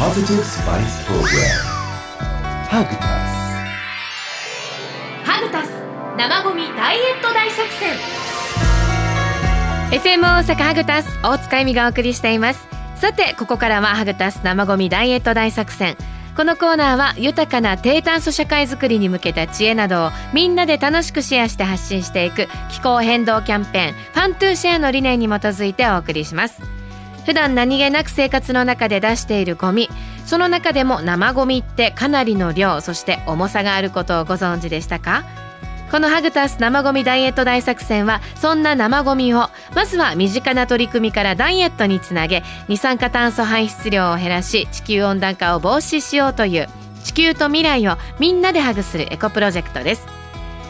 [0.00, 1.60] Positive Spice Program.
[2.70, 3.04] Habitus.
[5.26, 5.68] ハグタス
[6.16, 7.98] 生ゴミダイエット大作戦
[10.00, 12.66] FM 大阪ハグタス大塚恵美がお送りしています。
[12.96, 15.98] さてここからはハグタス生ゴミダイエット大作戦
[16.34, 26.79] このコーナーは豊かな低炭素社会づくりに向けた知恵などをみんなで楽しくシェアして発信していく気候変動キャンペーン Fun to Share の理念に基づいてお送りします
[27.26, 29.88] 普段何気なく生活の中で出しているゴミ。
[30.26, 35.24] その中でも生ゴミってかなりの量そして重さがあることをご存知でしたか？
[35.90, 46.68] このハグタス生ゴミダイエット大作戦はそんな生ゴミをまずは身近な取り組みからダイエットにつなげ二酸化炭素排出量を減らし地球温暖化を防止しようという
[47.02, 50.19] 地球と未来をみんなでハグするエコプロジェクトです。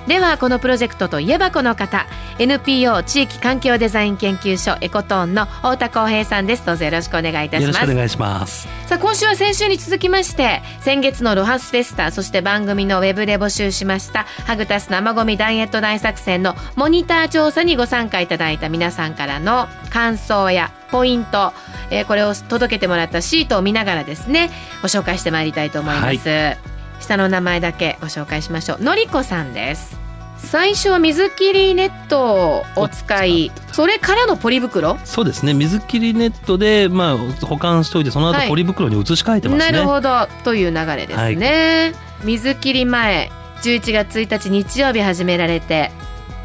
[0.07, 2.07] ではこのプロジェクトといえばこの方
[2.39, 6.65] NPO 地域環境デザイン研究所エコトーンの太田光平さんです。
[6.67, 8.69] どうぞよろしくお願いいたしよろますしくお願いします。
[8.87, 21.53] さあ今週は先週に続きまして先月のロハスフェスタそして番組のウェブで募集しましたハグタス生ゴミダイエット大作戦のモニター調査にご参加いただいた皆さんからの感想やポイント、
[21.91, 24.51] えーこれを届けてもらったシートを見ながらですね
[24.83, 26.70] ご紹介してまいりたいと思います、
[27.01, 28.83] 下の名前だけご紹介しましょう。
[28.83, 29.99] のりこさんです。
[30.39, 33.53] 最初は水切りネットを使い。
[33.73, 34.97] それからのポリ袋？
[35.05, 35.53] そうですね。
[35.53, 38.49] 水切りネットでまあ保管しておいてその後はい。
[38.49, 39.73] ポリ袋に移し替えてますね。
[39.73, 40.29] なるほど。
[40.45, 41.93] という流れですね、
[42.25, 43.31] 水切り前
[43.63, 45.91] 11月1日日曜日始められて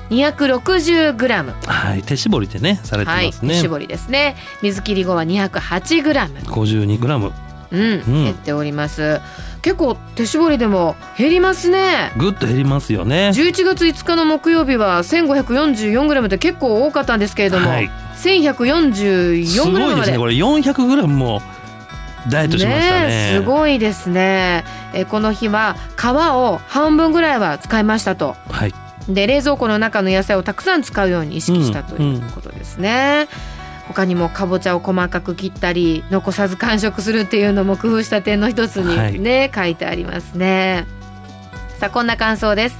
[0.09, 2.03] 260g はい。
[2.03, 3.55] 手絞りでねされてはいますね。
[3.55, 4.35] 絞りですね。
[4.61, 7.31] 水切り後は 208g 52グラム。
[7.71, 8.03] うん、うん。
[8.25, 9.21] 減っております
[9.65, 13.31] 結構手絞りでも減りますねぐっと減りますよね。
[13.33, 17.89] 11月5日の木曜日は 1544g って結構多かったんですけれども、はい。
[18.15, 20.17] 1144g すごいまでですね。
[20.19, 21.41] これ400グラムも
[22.29, 23.31] ダイエットしましたね。
[23.33, 28.73] えすごいですねえーこの日は皮を半分ぐらいは使いましたとはい。
[29.09, 33.27] で冷蔵庫の中の野菜をたくさん使うように意識したということですね、
[33.87, 40.85] 他にもかぼちゃを細かく切ったり残さず完食するっていうのも工夫した点の一つにね、書いてありますね。
[41.77, 42.77] さあこんな感想です。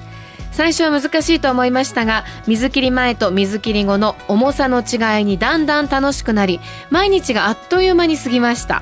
[0.52, 8.82] 最初は難しいと思いましたが水切り前と水切り後の重さの違いにだんだん楽しくなり毎日があっという間に過ぎました。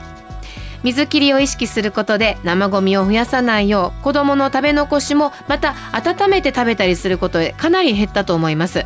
[0.84, 8.86] 水切りを意識することで生ゴミを増やさないよう子どもの食べ残しもまた温めて食べたりすることでかなり減ったと思います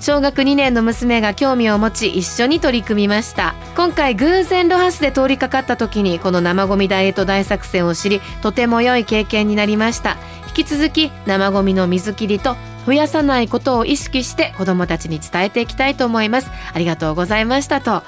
[0.00, 3.54] 小学2年の娘が興味を持ち一緒に取り組みました。
[3.76, 10.16] 今回偶然ロハスで通りかかった時にこの生ゴミダイエット大作戦を知りとても良い経験になりました。
[10.48, 16.50] 引き続き生ゴミの水切りと増やさないことを意識して子どもたちに伝えていきたいと思います。
[16.72, 18.02] ありがとうございましたと。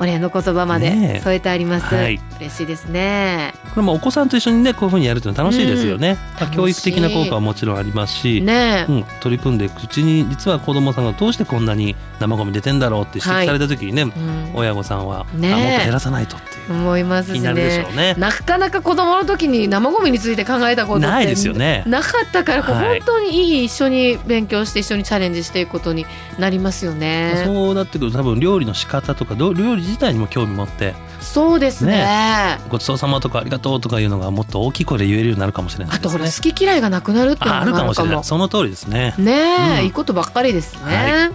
[0.00, 6.16] お礼の言葉まねでえ添えてあります、はい嬉しいですねこれもお子さんと一緒にねこういうふうにやるというのは楽しいですよね。
[6.34, 8.40] まあ楽しい教育的な効果はもちろんありますし。
[8.40, 18.14] ねえ、うん、取り組んでいくうちに実は子どもさんがどうしてこんなに生ゴミ出てんだろうって指摘された時にね、うん親御さんは、ねもっと減らさないとっていう思いますねね。
[18.16, 21.82] なかなか子供の時に生ゴミについて考えたことないですよね。
[21.86, 26.06] なかったからはい本当にいい一緒に勉強して一緒にチャレンジしていくことに
[26.38, 27.42] なりますよね。
[27.44, 36.50] そうなってくると多分料理の仕方とかどう料理自体にも興味持ってそうですねごちそうさまとかありがとうとかいうのがもっと大きい声で言えるようになるかもしれないあとほらですね。
[36.50, 38.24] 好き嫌いがなくなるっていうのああるもあるかもしれない。
[38.24, 39.14] その通りですね。
[39.18, 41.30] ねえ、うんいいことばっかりですね。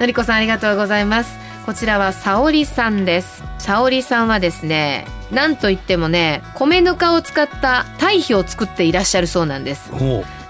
[0.00, 1.38] のりこさんありがとうございます。
[1.66, 3.42] こちらは沙織さんです。
[3.58, 9.90] 沙織さんはですね、なんといってもね、米ぬかを使った堆肥を作っていらっしゃるそうなんです。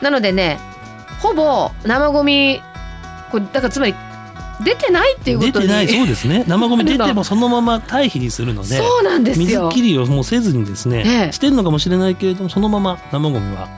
[0.01, 0.61] なのでね、
[1.21, 2.63] ほぼ生ゴミ、
[3.33, 3.95] これだからつまり
[4.65, 5.53] 出てないっていうことに。
[5.53, 6.45] 出てないそうですね。
[6.49, 8.77] 生ゴミ出てもそのまま堆肥にするので。
[8.77, 9.69] そうなんです水よ。
[9.73, 13.69] 切りをもうせずにですね、ええしてんのかもしれないけれどもそのまま生ゴミは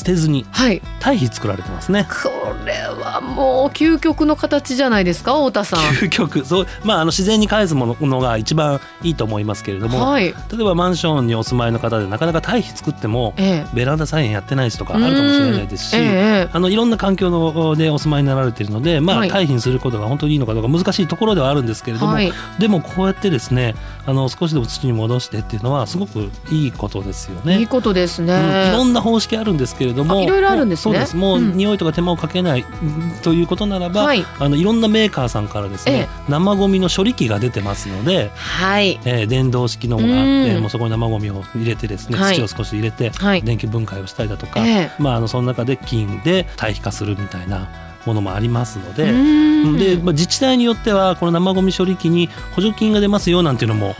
[0.00, 0.80] 捨てずにはい。
[0.98, 2.06] 堆肥作られてますね。
[2.10, 2.30] こ
[2.64, 5.80] れはもう究極の形じゃないですか、太田さん。
[5.94, 10.24] 究極そうまああの自然に返すものが一番いいと思いますけれども、はい。
[10.24, 13.66] 例えばマンションにお住まいの方でなかなか堆肥作ってもええ。
[13.74, 22.32] ベランダ菜園やってない人とかあるかもしれないですし、うんええあのいろんな環境のでお住まいになられているので、まあはい堆肥にすることが本当にいいのかどうか難しいところではあるんですけれども、はい。
[22.58, 23.74] でもこうやってですね
[24.06, 27.58] あの少しでも土に戻してっていうのはすごくいいことですよね。
[27.58, 28.34] いいことですね。
[28.34, 30.94] うんいろんな方式あるんですけれどもあいろいろあるんですね。
[30.94, 31.16] そうです。
[31.16, 31.56] もう、うん。
[31.56, 34.24] 匂いとか手間をかけないうんということならば、はい。
[34.38, 36.08] あのいろんなメーカーさんからですね、ええ。
[36.28, 39.00] 生ゴミの処理機が出てますので、はい。
[39.04, 40.60] えー電動式のものがあって、うん。
[40.62, 42.36] もうそこに生ゴミを入れてですね、はい。
[42.36, 43.42] 土を少し入れて、はい。
[43.42, 44.90] 電気分解をしたりだとか、ええ。
[44.98, 47.68] まあ、あのその中で菌で堆肥化するみたいな
[48.06, 49.10] ものもありますので。
[49.10, 49.78] うん。
[49.78, 53.94] でまあ、自治体によってはこの生ゴミ処理機に補助金が出ますよなんていうのも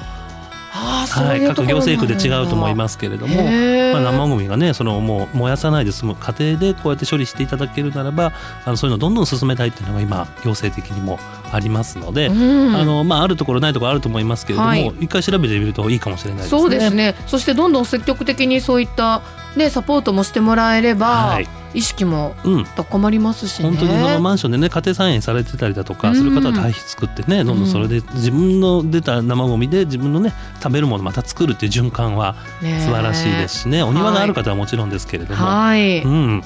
[1.18, 8.32] はい、各行政区で違うと思いますけれども、まあ、生ゴミがねそのもう燃やさないで済む過程でこうやって処理していただけるならば
[8.64, 11.18] あのそういうのをどんどん進めたいっていうのが今行政的にも
[11.52, 12.76] ありますので、うん。
[12.76, 14.86] あのまあ、あるところないところあると思いますけれども、はい。
[15.00, 16.60] 一回調べてみるといいかもしれないですね。
[16.60, 17.14] そうですね。
[17.26, 19.22] そしてどんどん積極的にそういった
[19.56, 21.48] ねサポートもしてもらえれば、はい。
[21.72, 22.64] 意識もうん。
[22.76, 23.68] 高まりますしね。
[23.68, 26.14] 本当にそのマンションでね家庭菜園されてたりだとかうん。
[26.16, 33.82] する方は堆肥作ってねどんどんそれで自分の出た生ゴミで自分のね食べるものまた作るっていう循環はね素晴らしいですしね。
[33.82, 36.42] お庭がある方はもちろんですけれども、はい、うん、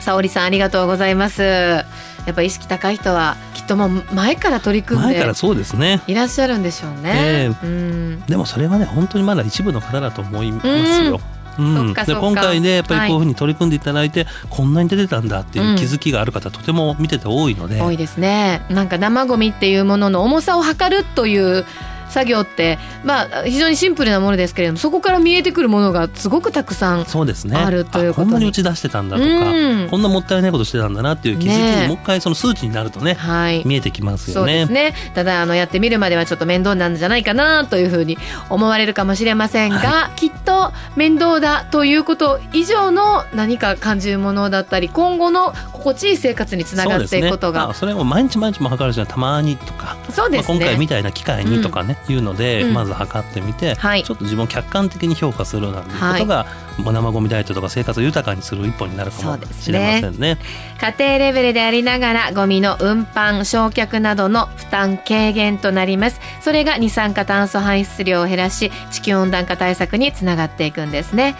[0.00, 1.42] 沙織さんありがとうございます。
[1.42, 1.84] や
[2.32, 6.02] っぱ意識高い人はきっともう前から取り組んで前からそうですね。
[6.06, 7.66] いらっしゃるんでしょうね、え。
[7.66, 8.20] うん。
[8.26, 10.66] でもそれはね本当にまだ一部の方だと思います
[11.04, 11.14] よ。
[11.14, 12.20] うんでそっかそっか。
[12.20, 18.62] 今回ねやっぱりこういうふうに取り組んでいただいて、こんなに出てたんだっていう気づきがある方、とても見てて多いので、多いですね。
[18.70, 21.64] なんか生ゴミっていうものの重さを測るという
[22.10, 29.88] 作業ってまあ非常にシンプルなものですけれどもそこから見えてくるものがすごくたくさんあるということにあこんなに打ち出してたんだとか、うん。
[29.90, 33.62] こんなもったいないことしてたんだなっていう気づきにもう一回その数値になるとねはい。
[33.66, 34.66] 見えてきますよね。
[34.66, 34.94] ね。
[35.14, 38.18] ただあのやってみるまではちょっと面倒なんじゃないかなというふうに
[38.48, 47.66] 思われるかもしれませんが、きっと面倒だということ以上の何か感じるものだったり今後の心地いい生活につながっていくことが。
[47.66, 52.74] まあそれを毎日毎日も測るじゃたまにとか、まあ、そうですね、今回みたいな機会にとかね、いうので、うん。
[52.74, 54.04] まず測ってみて、はい。
[54.04, 56.46] ちょっと自分を客観的に評価するなんていうことが、
[56.78, 60.38] まあ生ゴミダイエットとか生活を豊かにする一歩になるかもしれませんね。
[60.80, 66.20] 家庭レベルでありながらゴミの運搬焼却などの負担軽減となります。
[66.40, 71.36] それが二酸化炭素排出量を減らし地球温暖化対策につながっていくんですね。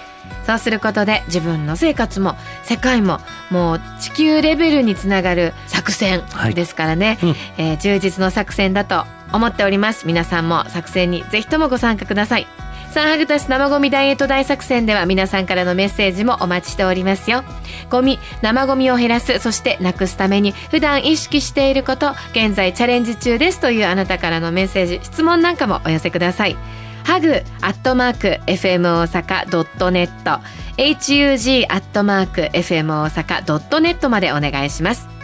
[0.47, 3.19] そうすることで自分の生活も世界も
[3.51, 7.29] もう地球レベルにつながる作戦はいですからね、うん。
[7.59, 10.06] えー充実の作戦だと思っております。
[10.06, 12.47] 皆さんも作戦にぜひともご参加ください。
[12.91, 17.44] サンハグタス生ゴミダイエット大作戦では皆さんからのメッセージもお待ちしておりますよ。
[17.88, 26.56] ゴミ生ゴミを減らすそしてなくすために普段意識していること現在チャレンジ中ですというあなたからのメッセージ質問なんかもお寄せください。
[27.05, 30.41] ハグアットマーク FM 大阪ドットネット。
[30.76, 35.19] HUG アットマーク FM 大阪ドットネットまでお願いします。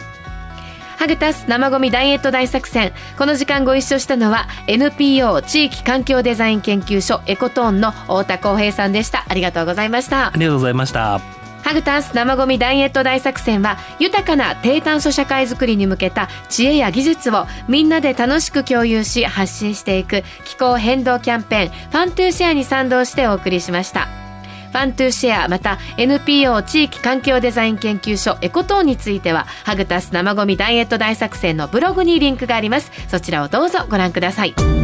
[0.97, 2.91] ハグタス生ゴミダイエット大作戦。
[3.19, 9.23] この時間ご一緒したのは NPO 地域環境デザイン研究所エコトーンの太田光平さんでした。
[9.29, 10.29] ありがとうございました。
[10.29, 11.21] ありがとうございました。
[11.61, 24.07] ハグタス生ゴミダイエット大作戦は豊かな低炭素社会づくりに向けた知恵や技術をみんなで楽しく共有し発信していく気候変動キャンペーン Fun to Share に賛同してお送りしました。
[24.07, 32.91] Fun to Share また NPO 地域環境デザイン研究所エコトーについてはハグタス生ゴミダイエット大作戦のブログにリンクがあります。
[33.07, 34.76] そちらをどうぞご覧ください。